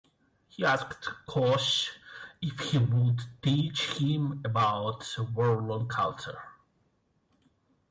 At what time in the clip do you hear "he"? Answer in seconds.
0.47-0.65, 2.71-2.79